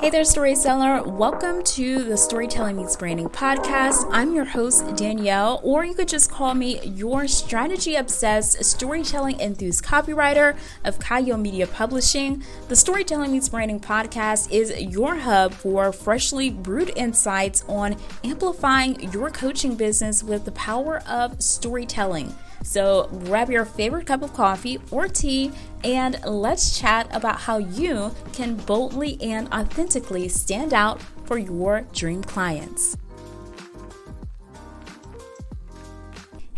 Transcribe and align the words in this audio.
Hey 0.00 0.08
there, 0.08 0.24
storyteller. 0.24 1.02
Welcome 1.02 1.62
to 1.62 2.02
the 2.02 2.16
Storytelling 2.16 2.76
Meets 2.76 2.96
Branding 2.96 3.28
podcast. 3.28 4.08
I'm 4.10 4.34
your 4.34 4.46
host, 4.46 4.96
Danielle, 4.96 5.60
or 5.62 5.84
you 5.84 5.92
could 5.92 6.08
just 6.08 6.30
call 6.30 6.54
me 6.54 6.80
your 6.86 7.28
strategy 7.28 7.96
obsessed 7.96 8.64
storytelling 8.64 9.38
enthused 9.38 9.84
copywriter 9.84 10.56
of 10.86 10.98
Chayil 11.00 11.38
Media 11.38 11.66
Publishing. 11.66 12.42
The 12.68 12.76
Storytelling 12.76 13.30
Meets 13.30 13.50
Branding 13.50 13.78
podcast 13.78 14.50
is 14.50 14.74
your 14.80 15.16
hub 15.16 15.52
for 15.52 15.92
freshly 15.92 16.48
brewed 16.48 16.92
insights 16.96 17.62
on 17.68 17.94
amplifying 18.24 19.12
your 19.12 19.28
coaching 19.28 19.74
business 19.74 20.24
with 20.24 20.46
the 20.46 20.52
power 20.52 21.02
of 21.06 21.42
storytelling. 21.42 22.34
So 22.62 23.08
grab 23.24 23.50
your 23.50 23.64
favorite 23.64 24.06
cup 24.06 24.22
of 24.22 24.34
coffee 24.34 24.78
or 24.90 25.08
tea 25.08 25.52
and 25.82 26.20
let's 26.24 26.78
chat 26.78 27.08
about 27.14 27.40
how 27.40 27.58
you 27.58 28.14
can 28.32 28.54
boldly 28.54 29.20
and 29.22 29.52
authentically 29.52 30.28
stand 30.28 30.74
out 30.74 31.00
for 31.24 31.38
your 31.38 31.82
dream 31.92 32.22
clients. 32.22 32.96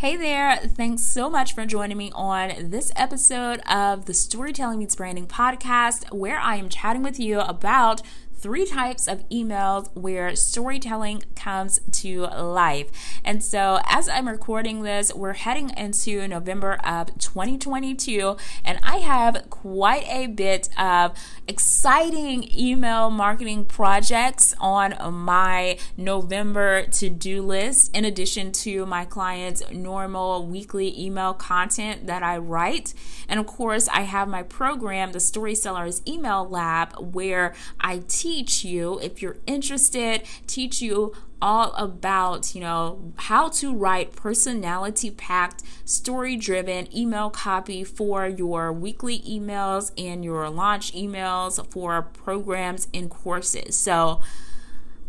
Hey 0.03 0.17
there, 0.17 0.57
thanks 0.57 1.03
so 1.03 1.31
much 1.31 1.55
for 1.55 1.65
joining 1.65 1.97
me 1.97 2.11
on 2.13 2.71
this 2.71 2.91
episode 2.97 3.61
of 3.71 4.07
the 4.07 4.15
Storytelling 4.15 4.81
Meets 4.81 4.97
Branding 4.97 5.29
podcast, 5.29 6.13
where 6.13 6.39
I 6.39 6.57
am 6.57 6.69
chatting 6.69 7.05
with 7.05 7.21
you 7.21 7.39
about 7.39 8.03
three 8.43 8.67
types 8.67 9.07
of 9.07 9.27
emails 9.29 9.89
where 9.95 10.35
storytelling 10.35 11.23
comes 11.37 11.79
to 11.93 12.23
life. 12.23 12.89
And 13.25 13.43
so, 13.43 13.79
as 13.87 14.09
I'm 14.09 14.29
recording 14.29 14.83
this, 14.83 15.15
we're 15.15 15.35
heading 15.35 15.71
into 15.77 16.27
November 16.27 16.75
of 16.85 17.17
2022, 17.19 18.37
and 18.65 18.81
I 18.83 18.97
have 18.97 19.47
quite 19.49 20.05
a 20.09 20.27
bit 20.27 20.69
of 20.77 21.17
exciting 21.47 22.51
email 22.59 23.11
marketing 23.11 23.65
projects 23.65 24.55
on 24.61 24.97
my 25.15 25.79
November 25.97 26.85
to 26.87 27.09
do 27.09 27.43
list, 27.43 27.97
in 27.97 28.05
addition 28.05 28.51
to 28.53 28.85
my 28.87 29.05
clients' 29.05 29.63
normal 29.71 30.45
weekly 30.47 30.99
email 31.01 31.33
content 31.33 32.09
that 32.09 32.25
I 32.25 32.39
write. 32.39 32.93
And 33.29 33.39
of 33.39 33.47
course, 33.47 33.89
I 33.89 34.01
have 34.01 34.27
my 34.27 34.43
program, 34.43 35.13
the 35.13 35.21
Story 35.21 35.55
Sellers 35.55 36.03
Email 36.09 36.49
Lab, 36.49 37.15
where 37.15 37.55
I 37.81 38.03
teach 38.09 38.32
teach 38.33 38.65
you, 38.65 38.99
if 39.01 39.21
you're 39.21 39.37
interested, 39.47 40.23
teach 40.47 40.81
you 40.81 41.15
all 41.43 41.75
about, 41.75 42.55
you 42.55 42.61
know, 42.63 43.13
how 43.17 43.49
to 43.51 43.75
write 43.75 44.17
personality 44.17 45.11
packed, 45.11 45.63
story 45.85 46.35
driven 46.37 46.89
email 46.97 47.29
copy 47.29 47.85
for 47.85 48.27
your 48.27 48.73
weekly 48.73 49.19
emails 49.21 49.91
and 49.99 50.25
your 50.25 50.49
launch 50.49 50.95
emails 50.95 51.65
for 51.71 52.01
programs 52.01 52.89
and 52.95 53.11
courses. 53.11 53.77
So, 53.77 54.21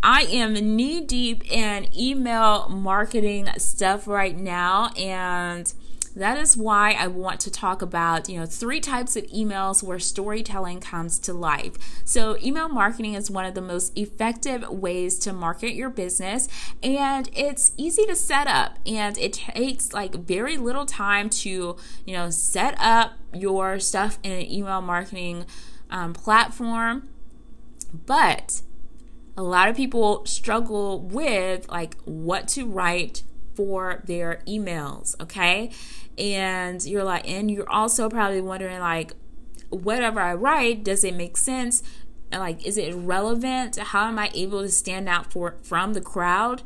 I 0.06 0.24
am 0.24 0.54
knee 0.76 1.00
deep 1.00 1.50
in 1.50 1.88
email 1.98 2.68
marketing 2.68 3.48
stuff 3.58 4.06
right 4.06 4.38
now 4.38 4.90
and 4.98 5.74
that 6.16 6.38
is 6.38 6.56
why 6.56 6.92
I 6.92 7.08
want 7.08 7.40
to 7.42 7.52
talk 7.52 7.82
about, 7.82 8.30
you 8.30 8.40
know, 8.40 8.46
three 8.46 8.80
types 8.80 9.16
of 9.16 9.26
emails 9.28 9.82
where 9.82 10.00
storytelling 10.00 10.80
comes 10.80 11.18
to 11.20 11.34
life. 11.34 11.74
So, 12.06 12.38
email 12.44 12.70
marketing 12.70 13.16
is 13.16 13.32
one 13.32 13.46
of 13.46 13.56
the 13.56 13.62
most 13.62 13.98
effective 13.98 14.68
ways 14.70 15.18
to 15.20 15.34
market 15.34 15.74
your 15.74 15.90
business, 15.90 16.48
and 16.82 17.30
it's 17.34 17.72
easy 17.78 18.06
to 18.06 18.16
set 18.16 18.48
up, 18.48 18.78
and 18.86 19.18
it 19.18 19.34
takes 19.34 19.94
like 19.94 20.16
very 20.16 20.58
little 20.58 20.86
time 20.86 21.30
to, 21.30 21.78
you 22.06 22.14
know, 22.14 22.30
set 22.30 22.76
up 22.80 23.14
your 23.34 23.80
stuff 23.80 24.20
in 24.24 24.32
an 24.32 24.52
email 24.52 24.82
marketing 24.82 25.46
um, 25.90 26.14
platform. 26.14 27.10
But 28.06 28.62
a 29.36 29.44
lot 29.44 29.70
of 29.70 29.76
people 29.76 30.26
struggle 30.26 31.00
with 31.00 31.68
like 31.70 31.98
what 32.04 32.48
to 32.50 32.68
write 32.68 33.24
for 33.56 34.02
their 34.06 34.42
emails, 34.48 35.20
okay? 35.22 35.72
And 36.18 36.84
you're 36.86 37.04
like, 37.04 37.28
and 37.28 37.50
you're 37.50 37.70
also 37.70 38.10
probably 38.10 38.42
wondering, 38.42 38.80
like, 38.80 39.14
whatever 39.70 40.20
I 40.20 40.34
write, 40.34 40.84
does 40.84 41.04
it 41.04 41.16
make 41.16 41.38
sense? 41.38 41.84
Like, 42.32 42.66
is 42.66 42.78
it 42.78 42.94
relevant? 42.96 43.78
How 43.78 44.08
am 44.08 44.18
I 44.18 44.32
able 44.34 44.62
to 44.62 44.70
stand 44.70 45.08
out 45.08 45.32
for 45.32 45.56
from 45.62 45.94
the 45.94 46.02
crowd? 46.02 46.64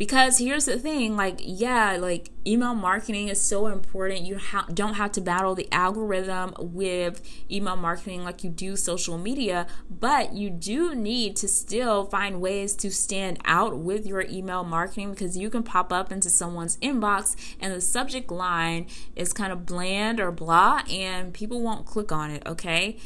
Because 0.00 0.38
here's 0.38 0.64
the 0.64 0.78
thing 0.78 1.14
like, 1.14 1.40
yeah, 1.40 1.98
like 2.00 2.30
email 2.46 2.74
marketing 2.74 3.28
is 3.28 3.38
so 3.38 3.66
important. 3.66 4.22
You 4.22 4.38
ha- 4.38 4.64
don't 4.72 4.94
have 4.94 5.12
to 5.12 5.20
battle 5.20 5.54
the 5.54 5.70
algorithm 5.70 6.54
with 6.58 7.20
email 7.50 7.76
marketing 7.76 8.24
like 8.24 8.42
you 8.42 8.48
do 8.48 8.76
social 8.76 9.18
media, 9.18 9.66
but 9.90 10.32
you 10.32 10.48
do 10.48 10.94
need 10.94 11.36
to 11.36 11.48
still 11.48 12.06
find 12.06 12.40
ways 12.40 12.72
to 12.76 12.90
stand 12.90 13.40
out 13.44 13.76
with 13.76 14.06
your 14.06 14.22
email 14.22 14.64
marketing 14.64 15.10
because 15.10 15.36
you 15.36 15.50
can 15.50 15.62
pop 15.62 15.92
up 15.92 16.10
into 16.10 16.30
someone's 16.30 16.78
inbox 16.78 17.36
and 17.60 17.70
the 17.70 17.82
subject 17.82 18.30
line 18.30 18.86
is 19.14 19.34
kind 19.34 19.52
of 19.52 19.66
bland 19.66 20.18
or 20.18 20.32
blah, 20.32 20.80
and 20.88 21.34
people 21.34 21.60
won't 21.60 21.84
click 21.84 22.10
on 22.10 22.30
it, 22.30 22.42
okay? 22.46 22.96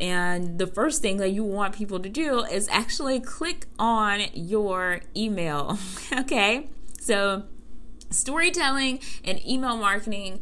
And 0.00 0.58
the 0.58 0.66
first 0.66 1.02
thing 1.02 1.18
that 1.18 1.28
you 1.30 1.44
want 1.44 1.74
people 1.74 2.00
to 2.00 2.08
do 2.08 2.42
is 2.44 2.68
actually 2.68 3.20
click 3.20 3.66
on 3.78 4.22
your 4.32 5.02
email. 5.14 5.78
okay? 6.20 6.68
So, 6.98 7.44
storytelling 8.08 9.00
and 9.24 9.46
email 9.46 9.76
marketing 9.76 10.40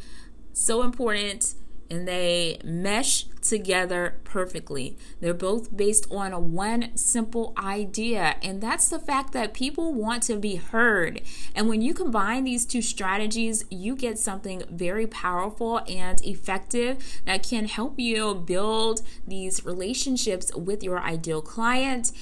so 0.52 0.82
important 0.82 1.54
and 1.91 2.06
they 2.06 2.59
mesh 2.65 3.25
together 3.41 4.16
perfectly. 4.25 4.97
They're 5.21 5.34
both 5.34 5.75
based 5.76 6.06
on 6.10 6.53
one 6.53 6.97
simple 6.97 7.54
idea, 7.56 8.37
and 8.43 8.60
that's 8.60 8.88
the 8.88 8.99
fact 8.99 9.32
that 9.32 9.54
people 9.54 9.94
want 9.94 10.22
to 10.25 10.37
be 10.37 10.56
heard. 10.56 11.22
And 11.54 11.69
when 11.69 11.81
you 11.81 11.94
combine 11.94 12.44
these 12.44 12.66
two 12.66 12.82
strategies, 12.82 13.65
you 13.71 13.97
get 13.97 14.19
something 14.19 14.62
very 14.71 15.06
powerful 15.06 15.81
and 15.88 16.25
effective 16.25 17.22
that 17.25 17.43
can 17.43 17.66
help 17.66 17.99
you 17.99 18.34
build 18.34 19.03
these 19.26 19.65
relationships 19.65 20.55
with 20.55 20.82
your 20.82 21.00
ideal 21.00 21.43
client 21.43 22.12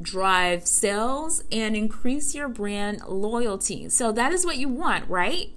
drive 0.00 0.66
sales 0.66 1.42
and 1.50 1.76
increase 1.76 2.34
your 2.34 2.48
brand 2.48 3.00
loyalty. 3.06 3.88
So 3.88 4.12
that 4.12 4.32
is 4.32 4.44
what 4.44 4.56
you 4.56 4.68
want, 4.68 5.08
right? 5.08 5.50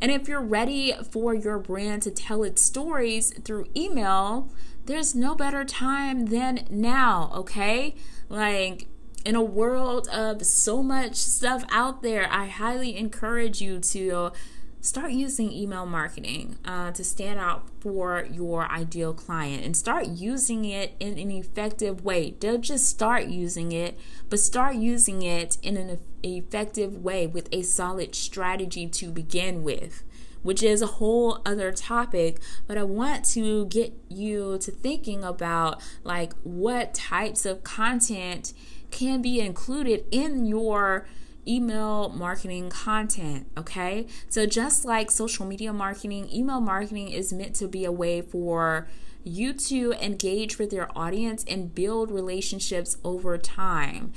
And 0.00 0.10
if 0.12 0.28
you're 0.28 0.42
ready 0.42 0.94
for 1.10 1.34
your 1.34 1.58
brand 1.58 2.02
to 2.02 2.10
tell 2.10 2.42
its 2.44 2.62
stories 2.62 3.32
through 3.44 3.66
email, 3.76 4.50
there's 4.86 5.14
no 5.14 5.34
better 5.34 5.64
time 5.64 6.26
than 6.26 6.66
now, 6.70 7.30
okay? 7.34 7.94
Like, 8.28 8.86
in 9.24 9.34
a 9.34 9.42
world 9.42 10.08
of 10.08 10.46
so 10.46 10.82
much 10.82 11.16
stuff 11.16 11.64
out 11.70 12.02
there, 12.02 12.28
I 12.30 12.46
highly 12.46 12.96
encourage 12.96 13.60
you 13.60 13.80
to 13.80 14.32
start 14.80 15.10
using 15.12 15.52
email 15.52 15.86
marketing 15.86 16.56
uh, 16.64 16.92
to 16.92 17.02
stand 17.02 17.38
out 17.38 17.68
for 17.80 18.26
your 18.30 18.70
ideal 18.70 19.12
client 19.12 19.64
and 19.64 19.76
start 19.76 20.06
using 20.06 20.64
it 20.64 20.94
in 21.00 21.18
an 21.18 21.30
effective 21.30 22.04
way. 22.04 22.30
Don't 22.30 22.62
just 22.62 22.88
start 22.88 23.26
using 23.26 23.72
it, 23.72 23.98
but 24.28 24.38
start 24.38 24.76
using 24.76 25.22
it 25.22 25.58
in 25.62 25.76
an 25.76 25.98
effective 26.22 27.02
way 27.02 27.26
with 27.26 27.48
a 27.52 27.62
solid 27.62 28.14
strategy 28.14 28.86
to 28.86 29.10
begin 29.10 29.64
with. 29.64 30.04
Which 30.42 30.62
is 30.62 30.80
a 30.80 30.86
whole 30.86 31.42
other 31.44 31.72
topic, 31.72 32.38
but 32.68 32.78
I 32.78 32.84
want 32.84 33.24
to 33.32 33.66
get 33.66 33.92
you 34.08 34.56
to 34.58 34.70
thinking 34.70 35.24
about 35.24 35.82
like 36.04 36.32
what 36.44 36.94
types 36.94 37.44
of 37.44 37.64
content 37.64 38.52
can 38.92 39.20
be 39.20 39.40
included 39.40 40.04
in 40.12 40.46
your 40.46 41.06
email 41.48 42.10
marketing 42.10 42.70
content, 42.70 43.46
okay? 43.56 44.06
So, 44.28 44.46
just 44.46 44.84
like 44.84 45.10
social 45.10 45.46
media 45.46 45.72
marketing, 45.72 46.28
email 46.32 46.60
marketing 46.60 47.08
is 47.08 47.32
meant 47.32 47.54
to 47.56 47.68
be 47.68 47.84
a 47.84 47.92
way 47.92 48.20
for 48.20 48.88
you 49.24 49.52
to 49.52 49.92
engage 50.00 50.58
with 50.58 50.72
your 50.72 50.88
audience 50.94 51.44
and 51.48 51.74
build 51.74 52.10
relationships 52.10 52.96
over 53.04 53.36
time. 53.38 54.12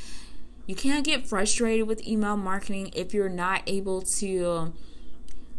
You 0.68 0.76
can't 0.76 1.06
get 1.06 1.28
frustrated 1.28 1.88
with 1.88 2.08
email 2.08 2.38
marketing 2.38 2.92
if 2.94 3.14
you're 3.14 3.30
not 3.30 3.64
able 3.68 4.02
to 4.20 4.74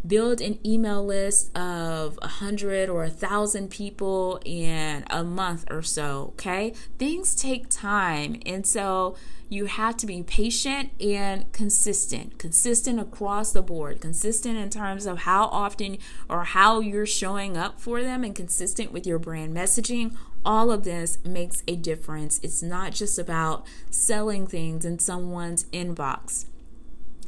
build 0.06 0.40
an 0.40 0.58
email 0.66 1.04
list 1.04 1.56
of 1.56 2.18
a 2.22 2.28
hundred 2.28 2.88
or 2.88 3.04
a 3.04 3.10
thousand 3.10 3.70
people 3.70 4.40
in 4.44 5.04
a 5.10 5.22
month 5.22 5.64
or 5.70 5.82
so 5.82 6.32
okay? 6.34 6.74
Things 6.98 7.34
take 7.34 7.68
time 7.68 8.40
and 8.44 8.66
so 8.66 9.16
you 9.52 9.66
have 9.66 9.98
to 9.98 10.06
be 10.06 10.22
patient 10.22 10.90
and 10.98 11.52
consistent. 11.52 12.38
Consistent 12.38 12.98
across 12.98 13.52
the 13.52 13.60
board. 13.60 14.00
Consistent 14.00 14.56
in 14.56 14.70
terms 14.70 15.04
of 15.04 15.18
how 15.18 15.44
often 15.44 15.98
or 16.26 16.44
how 16.44 16.80
you're 16.80 17.04
showing 17.04 17.56
up 17.58 17.78
for 17.78 18.02
them 18.02 18.24
and 18.24 18.34
consistent 18.34 18.92
with 18.92 19.06
your 19.06 19.18
brand 19.18 19.54
messaging. 19.54 20.16
All 20.42 20.72
of 20.72 20.84
this 20.84 21.18
makes 21.22 21.62
a 21.68 21.76
difference. 21.76 22.40
It's 22.42 22.62
not 22.62 22.92
just 22.92 23.18
about 23.18 23.66
selling 23.90 24.46
things 24.46 24.86
in 24.86 24.98
someone's 24.98 25.64
inbox 25.64 26.46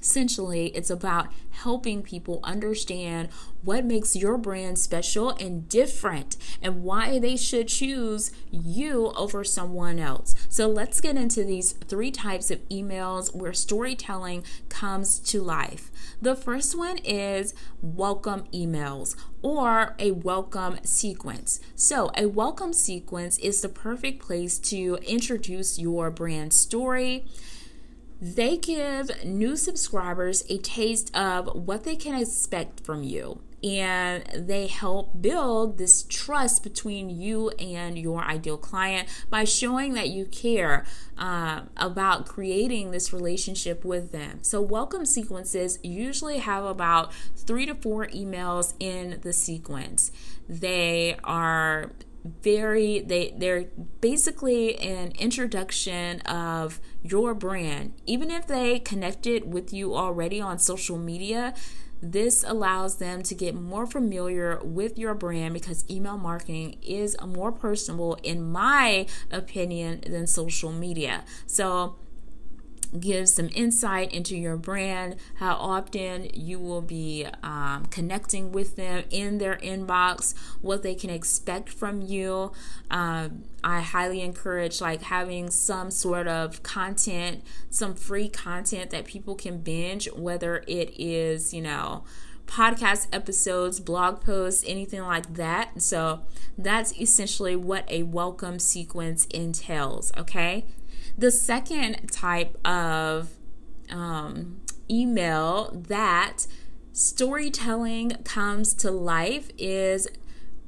Essentially, 0.05 0.67
it's 0.77 0.91
about 0.91 1.29
helping 1.51 2.03
people 2.03 2.39
understand 2.45 3.31
what 3.63 3.87
makes 3.87 4.15
your 4.15 4.37
brand 4.37 4.79
special 4.79 5.31
and 5.31 5.67
different 5.67 6.37
and 6.61 6.83
why 6.83 7.19
they 7.19 7.39
should 7.39 7.69
choose 7.69 8.31
you 8.51 9.15
over 9.17 9.43
someone 9.43 9.99
else. 9.99 10.35
So, 10.51 10.69
let's 10.69 11.01
get 11.01 11.17
into 11.17 11.43
these 11.43 11.73
three 11.73 12.11
types 12.11 12.51
of 12.51 12.69
emails 12.69 13.35
where 13.35 13.55
storytelling 13.55 14.45
comes 14.69 15.19
to 15.21 15.41
life. 15.41 15.91
The 16.21 16.37
first 16.37 16.77
one 16.77 16.99
is 16.99 17.55
welcome 17.81 18.45
emails 18.53 19.17
or 19.41 19.95
a 19.99 20.11
welcome 20.11 20.81
sequence. 20.85 21.61
So, 21.77 22.11
a 22.15 22.27
welcome 22.27 22.75
sequence 22.75 23.39
is 23.39 23.63
the 23.63 23.71
perfect 23.71 24.23
place 24.23 24.59
to 24.59 24.99
introduce 25.07 25.79
your 25.79 26.11
brand 26.11 26.53
story 26.53 27.25
they 28.21 28.57
give 28.57 29.25
new 29.25 29.57
subscribers 29.57 30.45
a 30.49 30.59
taste 30.59 31.15
of 31.17 31.49
what 31.55 31.85
they 31.85 31.97
can 31.97 32.15
expect 32.15 32.85
from 32.85 33.03
you. 33.03 33.41
And 33.63 34.47
they 34.47 34.67
help 34.67 35.23
build 35.23 35.79
this 35.79 36.03
trust 36.03 36.63
between 36.63 37.09
you 37.09 37.49
and 37.59 37.99
your 37.99 38.23
ideal 38.23 38.59
client 38.59 39.09
by 39.31 39.45
showing 39.45 39.95
that 39.95 40.11
you 40.11 40.27
care 40.27 40.85
uh, 41.17 41.63
about 41.79 42.27
creating 42.27 42.91
this 42.91 43.11
relationship 43.11 43.83
with 43.83 44.13
them. 44.13 44.41
So, 44.43 44.61
welcome 44.61 45.07
sequences 45.07 45.79
usually 45.83 46.39
have 46.39 46.65
about 46.65 47.15
three 47.37 47.65
to 47.65 47.75
four 47.75 48.07
emails 48.09 48.75
in 48.79 49.21
the 49.23 49.33
sequence. 49.33 50.13
They 50.47 51.17
are 51.25 51.91
very 52.25 53.01
they 53.01 53.35
they're 53.37 53.67
basically 54.01 54.77
an 54.77 55.13
introduction 55.19 56.21
of 56.23 56.81
your 57.03 57.35
brand. 57.35 57.93
Even 58.07 58.31
if 58.31 58.47
they 58.47 58.79
connected 58.79 59.53
with 59.53 59.73
you 59.73 59.95
already 59.95 60.41
on 60.41 60.59
social 60.59 60.99
media 60.99 61.55
this 62.05 62.45
allows 62.47 62.97
them 62.97 63.23
to 63.23 63.35
get 63.35 63.55
more 63.55 63.87
familiar 63.87 64.61
with 64.63 64.99
your 64.99 65.15
brand 65.15 65.55
because 65.55 65.85
email 65.91 66.19
marketing 66.19 66.77
is 66.83 67.17
more 67.27 67.51
personable 67.51 68.19
in 68.23 68.53
my 68.53 69.07
opinion 69.31 70.03
than 70.07 70.27
social 70.27 70.71
media. 70.71 71.25
So 71.47 71.97
give 72.99 73.29
some 73.29 73.49
insight 73.55 74.13
into 74.13 74.37
your 74.37 74.57
brand, 74.57 75.17
how 75.37 75.55
often 75.55 76.29
you 76.33 76.59
will 76.59 76.83
be 76.83 77.27
um, 77.43 77.87
connecting 77.87 78.53
with 78.53 78.77
them 78.77 79.05
in 79.11 79.39
their 79.39 79.57
inbox, 79.57 80.35
what 80.61 80.83
they 80.83 80.95
can 80.95 81.11
expect 81.11 81.69
from 81.69 82.01
you. 82.03 82.53
Um, 82.91 83.45
I 83.63 83.81
highly 83.81 84.21
encourage 84.21 84.81
like 84.81 85.03
having 85.03 85.51
some 85.51 85.91
sort 85.91 86.29
of 86.29 86.63
content, 86.63 87.43
some 87.71 87.95
free 87.95 88.29
content 88.29 88.91
that 88.91 89.07
people 89.07 89.35
can 89.35 89.59
binge, 89.59 90.07
whether 90.13 90.63
it 90.67 90.95
is, 90.99 91.53
you 91.53 91.63
know, 91.63 92.05
podcast 92.47 93.09
episodes, 93.13 93.81
blog 93.81 94.21
posts, 94.21 94.65
anything 94.67 95.03
like 95.03 95.35
that. 95.35 95.81
So 95.81 96.21
that's 96.57 96.93
essentially 97.01 97.57
what 97.57 97.91
a 97.91 98.03
welcome 98.05 98.59
sequence 98.59 99.27
entails, 99.27 100.13
okay? 100.17 100.67
The 101.17 101.31
second 101.31 102.11
type 102.11 102.59
of 102.67 103.31
um, 103.91 104.61
email 104.91 105.71
that 105.89 106.47
storytelling 106.93 108.11
comes 108.25 108.75
to 108.75 108.91
life 108.91 109.51
is 109.57 110.09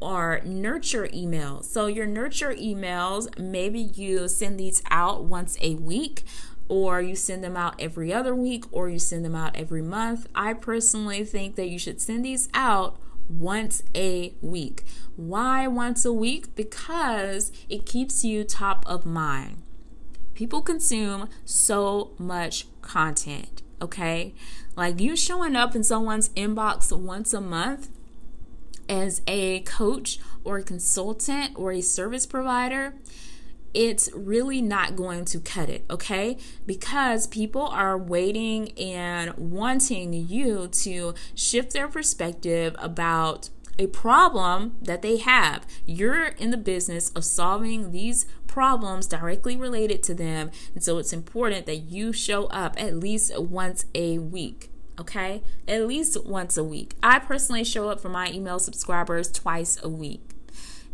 our 0.01 0.41
nurture 0.45 1.09
emails. 1.09 1.65
So, 1.65 1.87
your 1.87 2.07
nurture 2.07 2.55
emails, 2.55 3.37
maybe 3.39 3.81
you 3.81 4.29
send 4.29 4.61
these 4.61 4.83
out 4.89 5.25
once 5.25 5.59
a 5.61 5.75
week, 5.75 6.23
or 6.69 7.01
you 7.01 7.17
send 7.17 7.43
them 7.43 7.57
out 7.57 7.75
every 7.81 8.13
other 8.13 8.35
week, 8.35 8.65
or 8.71 8.89
you 8.89 9.01
send 9.01 9.25
them 9.25 9.35
out 9.35 9.57
every 9.57 9.83
month. 9.83 10.29
I 10.33 10.53
personally 10.53 11.25
think 11.25 11.57
that 11.57 11.69
you 11.69 11.79
should 11.79 12.01
send 12.01 12.25
these 12.25 12.49
out 12.55 12.99
once 13.29 13.83
a 13.97 14.35
week. 14.41 14.85
Why 15.17 15.67
once 15.67 16.05
a 16.05 16.13
week? 16.13 16.55
Because 16.55 17.51
it 17.69 17.85
keeps 17.85 18.25
you 18.25 18.45
top 18.45 18.85
of 18.87 19.05
mind 19.05 19.63
people 20.37 20.61
consume 20.61 21.29
so 21.45 22.13
much 22.19 22.67
content, 22.83 23.63
okay? 23.83 24.35
Like 24.77 25.01
you 25.01 25.17
showing 25.17 25.57
up 25.57 25.75
in 25.75 25.83
someone's 25.83 26.29
inbox 26.31 26.97
once 26.97 27.33
a 27.33 27.41
month 27.41 27.89
as 28.89 29.23
a 29.27 29.61
coach 29.61 30.21
or 30.45 30.59
a 30.59 30.63
consultant 30.63 31.53
or 31.57 31.73
a 31.73 31.81
service 31.81 32.27
provider, 32.27 32.95
it's 33.73 34.11
really 34.15 34.63
not 34.63 34.95
going 34.95 35.25
to 35.25 35.41
cut 35.41 35.69
it, 35.69 35.85
okay? 35.91 36.37
Because 36.67 37.27
people 37.27 37.67
are 37.67 37.97
waiting 37.99 38.73
and 38.79 39.35
wanting 39.37 40.13
you 40.13 40.69
to 40.69 41.15
shift 41.35 41.73
their 41.73 41.89
perspective 41.89 42.77
about 42.79 43.49
a 43.79 43.87
problem 43.89 44.77
that 44.83 45.03
they 45.03 45.19
have. 45.19 45.67
You're 45.85 46.27
in 46.27 46.51
the 46.51 46.57
business 46.57 47.11
of 47.11 47.25
solving 47.25 47.93
these 47.93 48.27
problems 48.47 49.07
directly 49.07 49.57
related 49.57 50.03
to 50.05 50.15
them. 50.15 50.51
And 50.75 50.83
so 50.83 50.99
it's 50.99 51.13
important 51.13 51.67
that 51.67 51.77
you 51.77 52.13
show 52.13 52.47
up 52.47 52.81
at 52.81 52.97
least 52.97 53.39
once 53.39 53.85
a 53.95 54.19
week. 54.19 54.71
Okay? 54.99 55.43
At 55.69 55.87
least 55.87 56.25
once 56.25 56.57
a 56.57 56.65
week. 56.65 56.95
I 57.03 57.19
personally 57.19 57.65
show 57.65 57.91
up 57.91 58.01
for 58.01 58.09
my 58.09 58.31
email 58.31 58.59
subscribers 58.59 59.31
twice 59.31 59.79
a 59.83 59.89
week. 59.89 60.31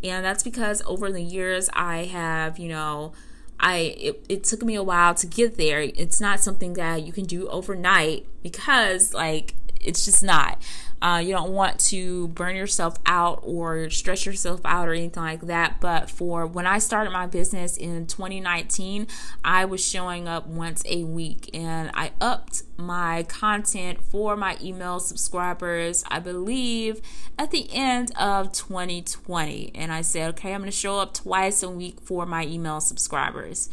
And 0.02 0.24
that's 0.24 0.42
because 0.42 0.82
over 0.86 1.12
the 1.12 1.22
years 1.22 1.70
I 1.72 2.06
have, 2.06 2.58
you 2.58 2.68
know, 2.68 3.12
I 3.60 3.94
it, 3.96 4.26
it 4.28 4.44
took 4.44 4.62
me 4.62 4.74
a 4.74 4.82
while 4.82 5.14
to 5.14 5.26
get 5.26 5.56
there. 5.56 5.80
It's 5.80 6.20
not 6.20 6.40
something 6.40 6.74
that 6.74 7.06
you 7.06 7.12
can 7.12 7.24
do 7.24 7.48
overnight 7.48 8.26
because 8.42 9.14
like 9.14 9.54
it's 9.80 10.04
just 10.04 10.22
not. 10.22 10.60
Uh, 11.02 11.18
you 11.18 11.32
don't 11.32 11.50
want 11.50 11.80
to 11.80 12.28
burn 12.28 12.54
yourself 12.54 12.96
out 13.06 13.40
or 13.42 13.90
stress 13.90 14.24
yourself 14.24 14.60
out 14.64 14.88
or 14.88 14.92
anything 14.92 15.22
like 15.22 15.40
that. 15.42 15.80
But 15.80 16.08
for 16.08 16.46
when 16.46 16.64
I 16.64 16.78
started 16.78 17.10
my 17.10 17.26
business 17.26 17.76
in 17.76 18.06
2019, 18.06 19.08
I 19.44 19.64
was 19.64 19.84
showing 19.84 20.28
up 20.28 20.46
once 20.46 20.84
a 20.86 21.02
week 21.02 21.50
and 21.52 21.90
I 21.92 22.12
upped 22.20 22.62
my 22.76 23.24
content 23.24 24.00
for 24.00 24.36
my 24.36 24.56
email 24.62 25.00
subscribers, 25.00 26.04
I 26.06 26.20
believe, 26.20 27.02
at 27.36 27.50
the 27.50 27.68
end 27.74 28.12
of 28.16 28.52
2020. 28.52 29.72
And 29.74 29.92
I 29.92 30.02
said, 30.02 30.30
okay, 30.30 30.54
I'm 30.54 30.60
going 30.60 30.70
to 30.70 30.76
show 30.76 31.00
up 31.00 31.14
twice 31.14 31.64
a 31.64 31.68
week 31.68 32.00
for 32.00 32.26
my 32.26 32.46
email 32.46 32.80
subscribers. 32.80 33.68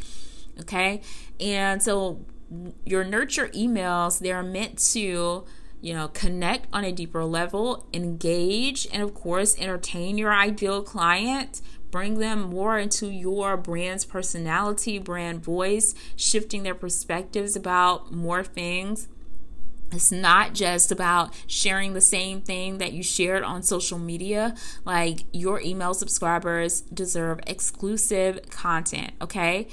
Okay. 0.58 1.00
And 1.38 1.80
so 1.80 2.24
your 2.84 3.04
nurture 3.04 3.46
emails, 3.48 4.18
they're 4.18 4.42
meant 4.42 4.78
to 4.92 5.44
you 5.80 5.94
know, 5.94 6.08
connect 6.08 6.66
on 6.72 6.84
a 6.84 6.92
deeper 6.92 7.24
level, 7.24 7.86
engage, 7.92 8.86
and 8.92 9.02
of 9.02 9.14
course, 9.14 9.58
entertain 9.58 10.18
your 10.18 10.32
ideal 10.32 10.82
client. 10.82 11.60
Bring 11.90 12.18
them 12.18 12.42
more 12.42 12.78
into 12.78 13.08
your 13.08 13.56
brand's 13.56 14.04
personality, 14.04 14.98
brand 14.98 15.42
voice, 15.42 15.94
shifting 16.14 16.62
their 16.62 16.74
perspectives 16.74 17.56
about 17.56 18.12
more 18.12 18.44
things. 18.44 19.08
It's 19.92 20.12
not 20.12 20.54
just 20.54 20.92
about 20.92 21.34
sharing 21.48 21.94
the 21.94 22.00
same 22.00 22.42
thing 22.42 22.78
that 22.78 22.92
you 22.92 23.02
shared 23.02 23.42
on 23.42 23.62
social 23.62 23.98
media. 23.98 24.54
Like 24.84 25.24
your 25.32 25.60
email 25.60 25.94
subscribers 25.94 26.82
deserve 26.82 27.40
exclusive 27.46 28.48
content, 28.50 29.12
okay? 29.20 29.66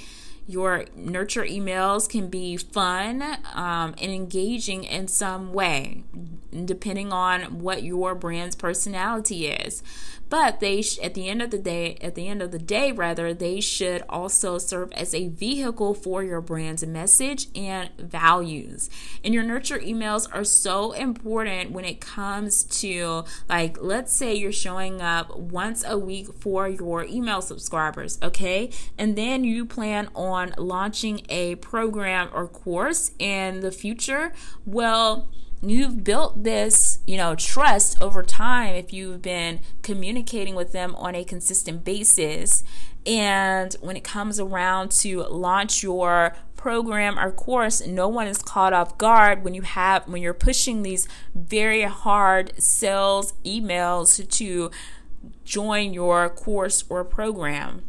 Your 0.48 0.86
nurture 0.96 1.44
emails 1.44 2.08
can 2.08 2.28
be 2.28 2.56
fun 2.56 3.22
um, 3.52 3.94
and 4.00 4.10
engaging 4.10 4.82
in 4.82 5.06
some 5.06 5.52
way, 5.52 6.04
depending 6.64 7.12
on 7.12 7.60
what 7.60 7.82
your 7.82 8.14
brand's 8.14 8.56
personality 8.56 9.46
is. 9.46 9.82
But 10.30 10.60
they 10.60 10.82
sh- 10.82 10.98
at 10.98 11.14
the 11.14 11.28
end 11.28 11.40
of 11.40 11.50
the 11.50 11.58
day 11.58 11.96
at 12.00 12.14
the 12.14 12.28
end 12.28 12.42
of 12.42 12.50
the 12.50 12.58
day 12.58 12.92
rather 12.92 13.32
they 13.32 13.60
should 13.60 14.02
also 14.08 14.58
serve 14.58 14.92
as 14.92 15.14
a 15.14 15.28
vehicle 15.28 15.94
for 15.94 16.22
your 16.22 16.40
brand's 16.40 16.84
message 16.86 17.48
and 17.54 17.90
values. 17.98 18.90
And 19.24 19.32
your 19.32 19.42
nurture 19.42 19.78
emails 19.78 20.28
are 20.34 20.44
so 20.44 20.92
important 20.92 21.70
when 21.70 21.84
it 21.84 22.00
comes 22.00 22.64
to 22.80 23.24
like 23.48 23.78
let's 23.80 24.12
say 24.12 24.34
you're 24.34 24.52
showing 24.52 25.00
up 25.00 25.36
once 25.36 25.82
a 25.86 25.98
week 25.98 26.32
for 26.34 26.68
your 26.68 27.04
email 27.04 27.40
subscribers 27.40 28.18
okay? 28.22 28.70
And 28.98 29.16
then 29.16 29.44
you 29.44 29.64
plan 29.64 30.08
on 30.14 30.54
launching 30.58 31.22
a 31.28 31.54
program 31.56 32.28
or 32.32 32.46
course 32.46 33.12
in 33.18 33.60
the 33.60 33.72
future. 33.72 34.32
Well 34.66 35.28
you've 35.62 36.04
built 36.04 36.44
this, 36.44 36.98
you 37.06 37.16
know, 37.16 37.34
trust 37.34 38.00
over 38.02 38.22
time 38.22 38.74
if 38.74 38.92
you've 38.92 39.22
been 39.22 39.60
communicating 39.82 40.54
with 40.54 40.72
them 40.72 40.94
on 40.96 41.14
a 41.14 41.24
consistent 41.24 41.84
basis. 41.84 42.62
And 43.06 43.74
when 43.80 43.96
it 43.96 44.04
comes 44.04 44.38
around 44.38 44.90
to 44.92 45.22
launch 45.22 45.82
your 45.82 46.36
program 46.56 47.18
or 47.18 47.30
course, 47.30 47.86
no 47.86 48.08
one 48.08 48.26
is 48.26 48.38
caught 48.38 48.72
off 48.72 48.98
guard 48.98 49.42
when 49.42 49.54
you 49.54 49.62
have 49.62 50.06
when 50.06 50.20
you're 50.20 50.34
pushing 50.34 50.82
these 50.82 51.08
very 51.34 51.82
hard 51.82 52.52
sales 52.60 53.32
emails 53.44 54.28
to 54.30 54.70
join 55.44 55.94
your 55.94 56.28
course 56.28 56.84
or 56.88 57.04
program. 57.04 57.82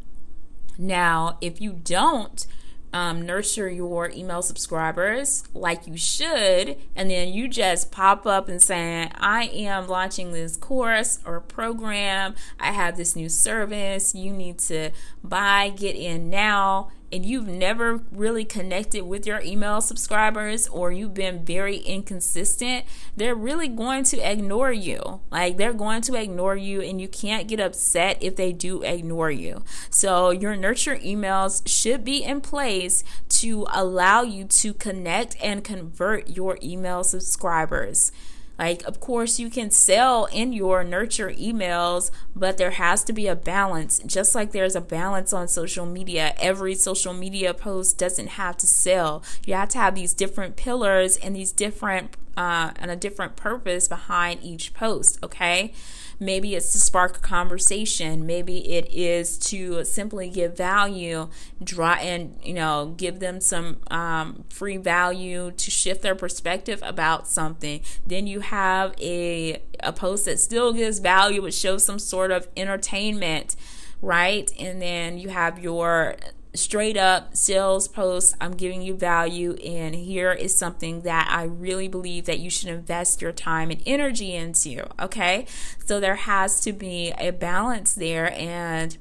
Now, 0.77 1.37
if 1.41 1.59
you 1.59 1.73
don't 1.73 2.47
um, 2.93 3.21
nurture 3.21 3.69
your 3.69 4.09
email 4.11 4.41
subscribers 4.41 5.43
like 5.53 5.87
you 5.87 5.97
should, 5.97 6.77
and 6.95 7.09
then 7.09 7.29
you 7.29 7.47
just 7.47 7.91
pop 7.91 8.25
up 8.25 8.49
and 8.49 8.61
saying, 8.61 9.11
I 9.15 9.45
am 9.45 9.87
launching 9.87 10.31
this 10.31 10.55
course 10.55 11.19
or 11.25 11.39
program, 11.39 12.35
I 12.59 12.71
have 12.71 12.97
this 12.97 13.15
new 13.15 13.29
service, 13.29 14.15
you 14.15 14.33
need 14.33 14.59
to 14.59 14.91
buy, 15.23 15.69
get 15.69 15.95
in 15.95 16.29
now 16.29 16.91
and 17.11 17.25
you've 17.25 17.47
never 17.47 18.01
really 18.11 18.45
connected 18.45 19.03
with 19.03 19.25
your 19.25 19.41
email 19.41 19.81
subscribers 19.81 20.67
or 20.67 20.91
you've 20.91 21.13
been 21.13 21.43
very 21.43 21.77
inconsistent, 21.77 22.85
they're 23.15 23.35
really 23.35 23.67
going 23.67 24.03
to 24.05 24.17
ignore 24.17 24.71
you. 24.71 25.21
Like 25.31 25.57
they're 25.57 25.73
going 25.73 26.01
to 26.03 26.15
ignore 26.15 26.55
you, 26.55 26.81
and 26.81 26.99
you 27.01 27.07
can't 27.07 27.47
get 27.47 27.59
upset 27.59 28.17
if 28.21 28.35
they 28.35 28.53
do 28.53 28.81
ignore 28.83 29.31
you. 29.31 29.63
So, 29.89 30.31
your 30.31 30.55
nurture 30.55 30.97
emails 30.97 31.67
should 31.67 32.03
be 32.03 32.23
in 32.23 32.41
place 32.41 33.03
to 33.29 33.65
allow 33.71 34.21
you 34.21 34.45
to 34.45 34.73
connect 34.73 35.35
and 35.41 35.63
convert 35.63 36.29
your 36.29 36.57
email 36.61 37.03
subscribers. 37.03 38.11
Like, 38.59 38.83
of 38.83 38.99
course, 38.99 39.39
you 39.39 39.49
can 39.49 39.71
sell 39.71 40.25
in 40.25 40.51
your 40.51 40.83
nurture 40.83 41.31
emails, 41.31 42.11
but 42.35 42.57
there 42.57 42.71
has 42.71 43.05
to 43.05 43.13
be 43.13 43.25
a 43.27 43.35
balance. 43.35 43.99
Just 44.05 44.35
like 44.35 44.51
there's 44.51 44.75
a 44.75 44.81
balance 44.81 45.31
on 45.31 45.47
social 45.47 45.85
media, 45.85 46.33
every 46.37 46.75
social 46.75 47.13
media 47.13 47.53
post 47.53 47.97
doesn't 47.97 48.27
have 48.27 48.57
to 48.57 48.67
sell. 48.67 49.23
You 49.45 49.53
have 49.53 49.69
to 49.69 49.77
have 49.77 49.95
these 49.95 50.13
different 50.13 50.57
pillars 50.57 51.15
and 51.15 51.33
these 51.35 51.53
different 51.53 52.17
uh, 52.35 52.71
and 52.75 52.91
a 52.91 52.95
different 52.95 53.35
purpose 53.35 53.87
behind 53.87 54.43
each 54.43 54.73
post. 54.73 55.19
Okay. 55.23 55.73
Maybe 56.19 56.55
it's 56.55 56.71
to 56.73 56.79
spark 56.79 57.17
a 57.17 57.19
conversation. 57.19 58.25
Maybe 58.25 58.73
it 58.73 58.89
is 58.93 59.37
to 59.49 59.83
simply 59.85 60.29
give 60.29 60.57
value, 60.57 61.29
draw 61.63 61.93
and 61.93 62.37
you 62.43 62.53
know 62.53 62.93
give 62.97 63.19
them 63.19 63.39
some 63.39 63.77
um, 63.89 64.43
free 64.49 64.77
value 64.77 65.51
to 65.51 65.71
shift 65.71 66.01
their 66.01 66.15
perspective 66.15 66.79
about 66.83 67.27
something. 67.27 67.81
Then 68.05 68.27
you 68.27 68.41
have 68.41 68.93
a 68.99 69.61
a 69.81 69.93
post 69.93 70.25
that 70.25 70.39
still 70.39 70.73
gives 70.73 70.99
value, 70.99 71.41
but 71.41 71.53
shows 71.53 71.85
some 71.85 71.99
sort 71.99 72.31
of 72.31 72.47
entertainment, 72.57 73.55
right? 74.01 74.51
And 74.59 74.81
then 74.81 75.17
you 75.17 75.29
have 75.29 75.59
your 75.59 76.15
straight 76.53 76.97
up 76.97 77.35
sales 77.35 77.87
post 77.87 78.35
i'm 78.41 78.53
giving 78.53 78.81
you 78.81 78.95
value 78.95 79.53
and 79.63 79.93
here 79.93 80.31
is 80.31 80.57
something 80.57 81.01
that 81.01 81.27
i 81.31 81.43
really 81.43 81.87
believe 81.87 82.25
that 82.25 82.39
you 82.39 82.49
should 82.49 82.69
invest 82.69 83.21
your 83.21 83.31
time 83.31 83.69
and 83.69 83.83
energy 83.85 84.33
into 84.33 84.83
okay 84.99 85.45
so 85.85 85.99
there 85.99 86.15
has 86.15 86.59
to 86.59 86.73
be 86.73 87.13
a 87.19 87.29
balance 87.31 87.93
there 87.93 88.33
and 88.33 88.97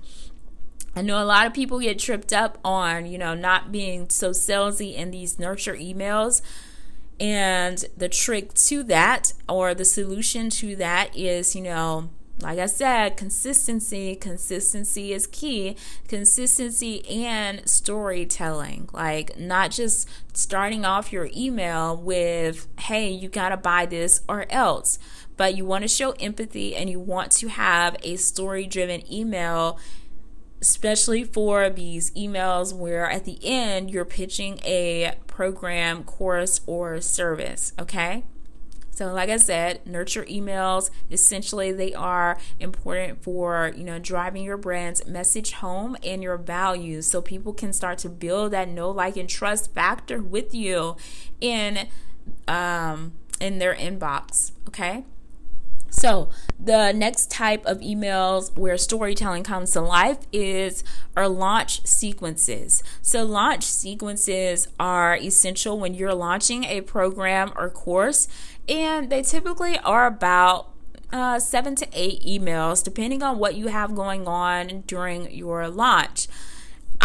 I 0.98 1.02
know 1.02 1.22
a 1.22 1.24
lot 1.24 1.46
of 1.46 1.54
people 1.54 1.78
get 1.78 2.00
tripped 2.00 2.32
up 2.32 2.58
on, 2.64 3.06
you 3.06 3.18
know, 3.18 3.32
not 3.32 3.70
being 3.70 4.10
so 4.10 4.30
salesy 4.30 4.96
in 4.96 5.12
these 5.12 5.38
nurture 5.38 5.76
emails. 5.76 6.42
And 7.20 7.84
the 7.96 8.08
trick 8.08 8.52
to 8.54 8.82
that, 8.84 9.32
or 9.48 9.74
the 9.74 9.84
solution 9.84 10.50
to 10.50 10.74
that, 10.74 11.16
is, 11.16 11.54
you 11.54 11.62
know, 11.62 12.10
like 12.40 12.58
I 12.58 12.66
said, 12.66 13.16
consistency, 13.16 14.14
consistency 14.14 15.12
is 15.12 15.26
key. 15.26 15.76
Consistency 16.06 17.04
and 17.08 17.68
storytelling. 17.68 18.88
Like 18.92 19.38
not 19.38 19.72
just 19.72 20.08
starting 20.32 20.84
off 20.84 21.12
your 21.12 21.28
email 21.36 21.96
with, 21.96 22.68
hey, 22.80 23.10
you 23.10 23.28
got 23.28 23.48
to 23.48 23.56
buy 23.56 23.86
this 23.86 24.20
or 24.28 24.46
else, 24.50 24.98
but 25.36 25.56
you 25.56 25.64
want 25.64 25.82
to 25.82 25.88
show 25.88 26.12
empathy 26.12 26.76
and 26.76 26.88
you 26.88 27.00
want 27.00 27.32
to 27.32 27.48
have 27.48 27.96
a 28.02 28.16
story 28.16 28.66
driven 28.66 29.10
email 29.12 29.78
especially 30.60 31.22
for 31.22 31.70
these 31.70 32.10
emails 32.12 32.74
where 32.74 33.08
at 33.08 33.24
the 33.24 33.38
end 33.44 33.90
you're 33.90 34.04
pitching 34.04 34.58
a 34.64 35.14
program, 35.26 36.02
course, 36.02 36.60
or 36.66 37.00
service, 37.00 37.72
okay? 37.78 38.24
So, 38.98 39.12
like 39.12 39.30
I 39.30 39.36
said, 39.36 39.86
nurture 39.86 40.24
emails 40.24 40.90
essentially 41.08 41.70
they 41.70 41.94
are 41.94 42.36
important 42.58 43.22
for 43.22 43.72
you 43.76 43.84
know 43.84 44.00
driving 44.00 44.42
your 44.42 44.56
brand's 44.56 45.06
message 45.06 45.52
home 45.52 45.96
and 46.02 46.20
your 46.20 46.36
values, 46.36 47.06
so 47.06 47.22
people 47.22 47.52
can 47.52 47.72
start 47.72 47.98
to 47.98 48.08
build 48.08 48.50
that 48.54 48.68
know, 48.68 48.90
like, 48.90 49.16
and 49.16 49.28
trust 49.28 49.72
factor 49.72 50.20
with 50.20 50.52
you 50.52 50.96
in 51.40 51.86
um, 52.48 53.12
in 53.40 53.60
their 53.60 53.76
inbox. 53.76 54.50
Okay. 54.66 55.04
So, 55.90 56.28
the 56.60 56.92
next 56.92 57.30
type 57.30 57.64
of 57.64 57.78
emails 57.78 58.56
where 58.58 58.76
storytelling 58.76 59.42
comes 59.42 59.70
to 59.70 59.80
life 59.80 60.18
is 60.32 60.84
our 61.16 61.28
launch 61.28 61.86
sequences. 61.86 62.82
So, 63.00 63.24
launch 63.24 63.64
sequences 63.64 64.68
are 64.78 65.16
essential 65.16 65.78
when 65.78 65.94
you're 65.94 66.14
launching 66.14 66.64
a 66.64 66.82
program 66.82 67.52
or 67.56 67.70
course 67.70 68.28
and 68.68 69.10
they 69.10 69.22
typically 69.22 69.78
are 69.78 70.06
about 70.06 70.72
uh, 71.12 71.38
seven 71.38 71.74
to 71.76 71.88
eight 71.92 72.22
emails, 72.22 72.84
depending 72.84 73.22
on 73.22 73.38
what 73.38 73.54
you 73.54 73.68
have 73.68 73.94
going 73.94 74.28
on 74.28 74.82
during 74.86 75.30
your 75.32 75.68
launch. 75.68 76.28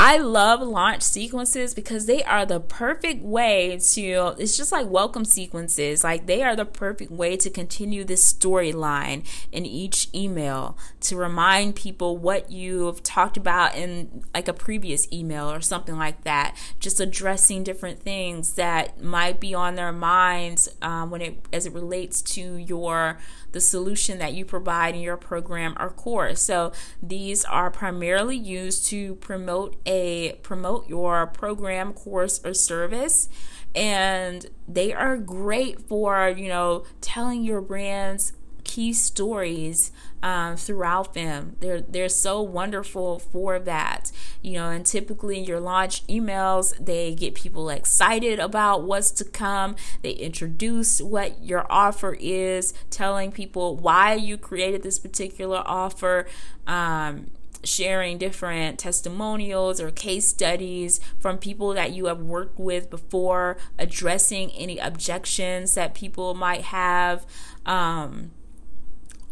I 0.05 0.17
love 0.17 0.61
launch 0.61 1.01
sequences 1.01 1.73
because 1.73 2.07
they 2.07 2.23
are 2.23 2.45
the 2.45 2.59
perfect 2.59 3.23
way 3.23 3.79
to, 3.93 4.35
it's 4.37 4.57
just 4.57 4.73
like 4.73 4.85
welcome 4.85 5.23
sequences. 5.23 6.03
Like 6.03 6.25
they 6.25 6.43
are 6.43 6.57
the 6.57 6.65
perfect 6.65 7.09
way 7.09 7.37
to 7.37 7.49
continue 7.49 8.03
this 8.03 8.33
storyline 8.33 9.25
in 9.53 9.65
each 9.65 10.09
email 10.13 10.77
to 11.03 11.15
remind 11.15 11.77
people 11.77 12.17
what 12.17 12.51
you've 12.51 13.01
talked 13.01 13.37
about 13.37 13.75
in 13.77 14.25
like 14.33 14.49
a 14.49 14.53
previous 14.53 15.09
email 15.13 15.49
or 15.49 15.61
something 15.61 15.97
like 15.97 16.25
that. 16.25 16.57
Just 16.81 16.99
addressing 16.99 17.63
different 17.63 18.01
things 18.01 18.55
that 18.55 19.01
might 19.01 19.39
be 19.39 19.53
on 19.53 19.75
their 19.75 19.93
minds 19.93 20.67
um, 20.81 21.11
when 21.11 21.21
it, 21.21 21.45
as 21.53 21.65
it 21.65 21.71
relates 21.71 22.21
to 22.21 22.57
your, 22.57 23.19
the 23.53 23.61
solution 23.61 24.17
that 24.19 24.33
you 24.33 24.43
provide 24.43 24.95
in 24.95 25.01
your 25.01 25.15
program 25.15 25.75
or 25.79 25.89
course. 25.89 26.41
So 26.41 26.73
these 27.01 27.45
are 27.45 27.71
primarily 27.71 28.35
used 28.35 28.85
to 28.87 29.15
promote 29.15 29.77
a 29.85 30.33
promote 30.43 30.89
your 30.89 31.27
program, 31.27 31.93
course, 31.93 32.41
or 32.43 32.53
service. 32.53 33.29
And 33.73 34.45
they 34.67 34.93
are 34.93 35.17
great 35.17 35.79
for, 35.79 36.29
you 36.29 36.49
know, 36.49 36.83
telling 37.01 37.43
your 37.43 37.61
brand's 37.61 38.33
key 38.73 38.91
stories 38.91 39.91
um, 40.23 40.57
throughout 40.57 41.13
them. 41.13 41.55
They're 41.59 41.81
they're 41.81 42.09
so 42.09 42.41
wonderful 42.41 43.19
for 43.19 43.59
that, 43.59 44.11
you 44.41 44.53
know. 44.53 44.71
And 44.71 44.83
typically, 44.83 45.39
your 45.39 45.59
launch 45.59 46.05
emails 46.07 46.73
they 46.83 47.13
get 47.13 47.35
people 47.35 47.69
excited 47.69 48.39
about 48.39 48.83
what's 48.83 49.11
to 49.11 49.25
come. 49.25 49.75
They 50.01 50.11
introduce 50.11 50.99
what 50.99 51.43
your 51.43 51.71
offer 51.71 52.17
is, 52.19 52.73
telling 52.89 53.31
people 53.31 53.75
why 53.77 54.15
you 54.15 54.37
created 54.37 54.81
this 54.81 54.97
particular 54.97 55.61
offer. 55.65 56.25
Um, 56.65 57.27
sharing 57.65 58.17
different 58.17 58.77
testimonials 58.77 59.79
or 59.79 59.89
case 59.89 60.27
studies 60.27 60.99
from 61.17 61.37
people 61.37 61.73
that 61.73 61.93
you 61.93 62.07
have 62.07 62.19
worked 62.19 62.59
with 62.59 62.89
before, 62.89 63.55
addressing 63.79 64.51
any 64.51 64.77
objections 64.79 65.73
that 65.75 65.93
people 65.93 66.33
might 66.33 66.63
have. 66.63 67.25
Um, 67.65 68.31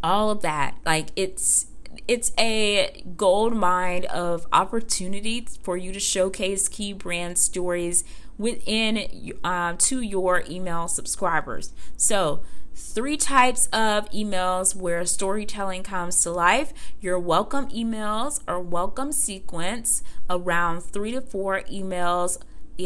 all 0.04 0.30
of 0.30 0.42
that. 0.42 0.76
Like 0.86 1.10
it's 1.16 1.68
it's 2.08 2.32
a 2.38 3.04
gold 3.16 3.56
mine 3.56 4.06
of 4.06 4.48
opportunities 4.52 5.60
for 5.62 5.78
you 5.78 5.92
to 5.92 6.00
showcase 6.00 6.68
key 6.68 6.94
brand 6.94 7.38
stories 7.38 8.04
within 8.38 9.34
uh, 9.44 9.76
to 9.78 10.02
your 10.02 10.44
email 10.50 10.88
subscribers. 10.88 11.74
So 11.96 12.42
three 12.74 13.18
types 13.18 13.68
of 13.68 14.10
emails 14.12 14.76
where 14.76 15.06
storytelling 15.06 15.84
comes 15.84 16.24
to 16.24 16.32
life 16.32 16.74
your 17.00 17.20
welcome 17.20 17.68
emails 17.70 18.42
or 18.48 18.60
welcome 18.60 19.12
sequence 19.12 20.02
around 20.30 20.82
three 20.82 21.12
to 21.12 21.22
four 21.22 21.62
emails 21.72 22.38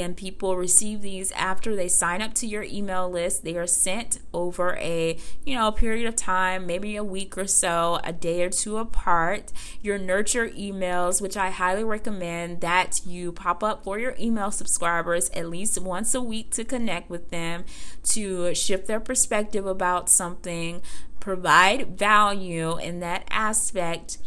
and 0.01 0.15
people 0.15 0.55
receive 0.55 1.01
these 1.01 1.31
after 1.33 1.75
they 1.75 1.87
sign 1.87 2.21
up 2.21 2.33
to 2.35 2.47
your 2.47 2.63
email 2.63 3.09
list. 3.09 3.43
They 3.43 3.55
are 3.55 3.67
sent 3.67 4.19
over 4.33 4.75
a 4.77 5.17
you 5.45 5.55
know 5.55 5.71
period 5.71 6.07
of 6.07 6.15
time 6.15 6.65
maybe 6.65 6.95
a 6.95 7.03
week 7.03 7.37
or 7.37 7.47
so 7.47 7.99
a 8.03 8.13
day 8.13 8.43
or 8.43 8.49
two 8.49 8.77
apart. 8.77 9.51
Your 9.81 9.97
nurture 9.97 10.49
emails 10.49 11.21
which 11.21 11.37
i 11.37 11.49
highly 11.49 11.83
recommend 11.83 12.61
that 12.61 13.01
you 13.05 13.31
pop 13.31 13.63
up 13.63 13.83
for 13.83 13.99
your 13.99 14.15
email 14.19 14.51
subscribers 14.51 15.29
at 15.31 15.49
least 15.49 15.81
once 15.81 16.13
a 16.13 16.21
week 16.21 16.51
to 16.51 16.63
connect 16.63 17.09
with 17.09 17.29
them 17.29 17.63
to 18.03 18.53
shift 18.53 18.87
their 18.87 18.99
perspective 18.99 19.65
about 19.65 20.09
something 20.09 20.81
provide 21.19 21.97
value 21.97 22.77
in 22.77 22.99
that 22.99 23.25
aspect 23.29 24.17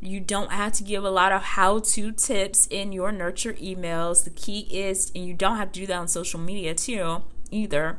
you 0.00 0.20
don't 0.20 0.52
have 0.52 0.72
to 0.72 0.84
give 0.84 1.04
a 1.04 1.10
lot 1.10 1.32
of 1.32 1.42
how 1.42 1.78
to 1.78 2.12
tips 2.12 2.66
in 2.68 2.92
your 2.92 3.12
nurture 3.12 3.52
emails. 3.54 4.24
The 4.24 4.30
key 4.30 4.60
is, 4.70 5.12
and 5.14 5.26
you 5.26 5.34
don't 5.34 5.56
have 5.56 5.72
to 5.72 5.80
do 5.80 5.86
that 5.86 5.96
on 5.96 6.08
social 6.08 6.40
media 6.40 6.74
too, 6.74 7.22
either. 7.50 7.98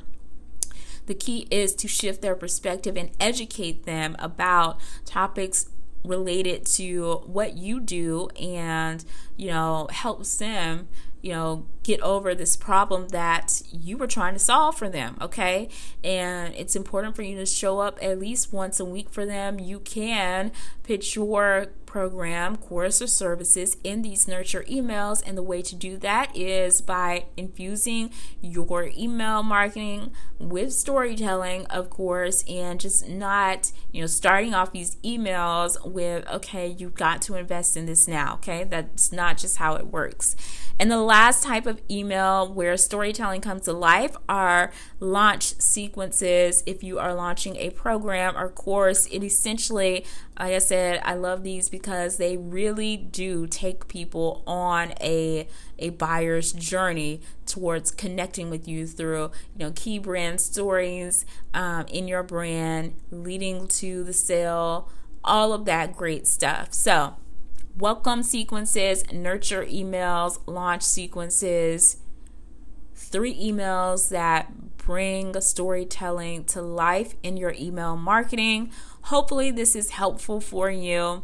The 1.06 1.14
key 1.14 1.48
is 1.52 1.76
to 1.76 1.88
shift 1.88 2.22
their 2.22 2.36
perspective 2.36 2.98
and 2.98 3.12
educate 3.20 3.86
them 3.86 4.16
about 4.20 4.80
topics 5.06 5.70
related 6.04 6.66
to 6.66 7.22
what 7.26 7.58
you 7.58 7.80
do 7.80 8.30
and, 8.40 9.06
you 9.38 9.48
know, 9.48 9.88
helps 9.92 10.38
them 10.38 10.88
you 11.22 11.32
know, 11.32 11.66
get 11.84 12.02
over 12.02 12.34
this 12.34 12.56
problem 12.58 13.10
that 13.10 13.62
you 13.72 13.98
were 13.98 14.08
trying 14.08 14.34
to 14.34 14.40
solve 14.40 14.76
for 14.76 14.90
them, 14.90 15.18
okay? 15.22 15.70
And 16.04 16.54
it's 16.56 16.76
important 16.76 17.16
for 17.16 17.22
you 17.22 17.38
to 17.38 17.46
show 17.46 17.80
up 17.80 18.00
at 18.02 18.20
least 18.20 18.52
once 18.52 18.80
a 18.80 18.86
week 18.86 19.10
for 19.10 19.26
them. 19.26 19.60
You 19.60 19.80
can 19.80 20.52
pitch 20.84 21.16
your 21.16 21.68
program, 21.92 22.56
course, 22.56 23.02
or 23.02 23.08
services 23.08 23.76
in 23.84 24.02
these 24.02 24.26
nurture 24.26 24.64
emails. 24.64 25.22
And 25.28 25.38
the 25.38 25.44
way 25.44 25.62
to 25.62 25.76
do 25.76 25.98
that 25.98 26.34
is 26.34 26.80
by 26.80 27.26
infusing 27.36 28.12
your 28.40 28.90
email 28.98 29.44
marketing 29.44 30.14
with 30.40 30.72
storytelling, 30.72 31.66
of 31.66 31.90
course, 31.90 32.46
and 32.48 32.80
just 32.80 33.10
not, 33.10 33.74
you 33.92 34.00
know, 34.00 34.08
starting 34.08 34.54
off 34.54 34.72
these 34.72 34.96
emails 35.04 35.76
with, 35.86 36.26
okay, 36.30 36.66
you've 36.66 36.96
got 36.96 37.22
to 37.24 37.36
invest 37.36 37.76
in 37.76 37.88
this 37.88 38.08
now, 38.08 38.36
okay? 38.36 38.64
That's 38.64 39.12
not 39.12 39.38
just 39.38 39.58
how 39.58 39.76
it 39.76 39.88
works. 39.88 40.38
And 40.80 40.90
the 40.90 40.98
last 40.98 41.44
type 41.44 41.66
of 41.66 41.82
email 41.92 42.52
where 42.52 42.78
storytelling 42.78 43.42
comes 43.42 43.64
to 43.64 43.74
life 43.74 44.16
are 44.30 44.72
launch 45.02 45.60
sequences. 45.60 46.64
If 46.66 46.84
you 46.84 47.00
are 47.00 47.14
launching 47.14 47.58
a 47.58 47.70
program 47.72 48.38
or 48.38 48.50
course, 48.50 49.08
it 49.08 49.24
essentially, 49.24 50.06
like 50.42 50.56
I 50.56 50.58
said, 50.58 51.02
I 51.06 51.14
love 51.14 51.44
these 51.44 51.70
because 51.70 52.18
they 52.18 52.36
really 52.36 52.98
do 52.98 53.46
take 53.46 53.88
people 53.88 54.42
on 54.48 54.92
a 55.00 55.48
a 55.78 55.92
buyer's 55.92 56.52
journey 56.52 57.22
towards 57.46 57.92
connecting 57.92 58.50
with 58.50 58.68
you 58.68 58.88
through 58.88 59.30
you 59.56 59.60
know 59.60 59.72
key 59.76 60.00
brand 60.00 60.42
stories 60.42 61.28
um, 61.54 61.86
in 61.90 62.08
your 62.08 62.24
brand, 62.24 62.96
leading 63.12 63.68
to 63.68 64.04
the 64.04 64.14
sale, 64.14 64.90
all 65.24 65.54
of 65.54 65.66
that 65.66 65.96
great 65.96 66.26
stuff. 66.26 66.74
So 66.74 67.18
welcome 67.78 68.24
sequences, 68.24 69.04
nurture 69.14 69.64
emails, 69.64 70.40
launch 70.48 70.82
sequences, 70.82 71.98
three 72.96 73.40
emails 73.40 74.10
that 74.10 74.78
bring 74.78 75.40
storytelling 75.40 76.44
to 76.46 76.62
life 76.62 77.14
in 77.22 77.38
your 77.38 77.54
email 77.60 77.96
marketing. 77.96 78.72
Hopefully, 79.04 79.52
this 79.52 79.76
is 79.76 79.92
helpful 79.92 80.40
for 80.40 80.70
you. 80.70 81.24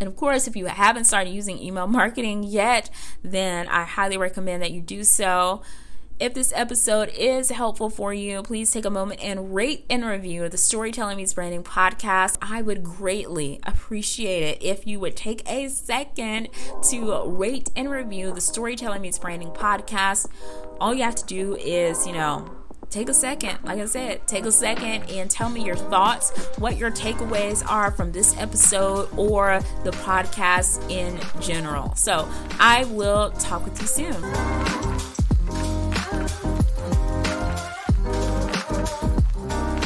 And 0.00 0.08
of 0.08 0.16
course, 0.16 0.48
if 0.48 0.56
you 0.56 0.66
haven't 0.66 1.04
started 1.04 1.30
using 1.30 1.58
email 1.58 1.86
marketing 1.88 2.42
yet, 2.42 2.90
then 3.22 3.68
I 3.68 3.84
highly 3.84 4.16
recommend 4.16 4.62
that 4.62 4.72
you 4.72 4.80
do 4.80 5.04
so. 5.04 5.62
If 6.22 6.34
this 6.34 6.52
episode 6.54 7.08
is 7.16 7.50
helpful 7.50 7.90
for 7.90 8.14
you, 8.14 8.42
please 8.42 8.70
take 8.70 8.84
a 8.84 8.90
moment 8.90 9.20
and 9.24 9.54
rate 9.54 9.84
and 9.90 10.04
review 10.04 10.48
the 10.48 10.56
Storytelling 10.56 11.16
Meets 11.16 11.34
Branding 11.34 11.64
podcast. 11.64 12.38
I 12.40 12.62
would 12.62 12.84
greatly 12.84 13.58
appreciate 13.64 14.42
it 14.42 14.62
if 14.62 14.86
you 14.86 15.00
would 15.00 15.16
take 15.16 15.42
a 15.50 15.68
second 15.68 16.48
to 16.90 17.24
rate 17.26 17.70
and 17.74 17.90
review 17.90 18.32
the 18.32 18.40
Storytelling 18.40 19.02
Meets 19.02 19.18
Branding 19.18 19.50
podcast. 19.50 20.28
All 20.80 20.94
you 20.94 21.02
have 21.02 21.16
to 21.16 21.26
do 21.26 21.56
is, 21.56 22.06
you 22.06 22.12
know, 22.12 22.48
take 22.92 23.08
a 23.08 23.14
second. 23.14 23.58
Like 23.64 23.80
I 23.80 23.86
said, 23.86 24.26
take 24.26 24.44
a 24.44 24.52
second 24.52 25.10
and 25.10 25.30
tell 25.30 25.48
me 25.48 25.64
your 25.64 25.76
thoughts, 25.76 26.30
what 26.58 26.76
your 26.76 26.90
takeaways 26.90 27.66
are 27.68 27.90
from 27.90 28.12
this 28.12 28.36
episode 28.38 29.08
or 29.16 29.60
the 29.84 29.90
podcast 29.92 30.88
in 30.90 31.18
general. 31.40 31.94
So 31.96 32.28
I 32.60 32.84
will 32.84 33.30
talk 33.32 33.64
with 33.64 33.80
you 33.80 33.86
soon. 33.86 34.91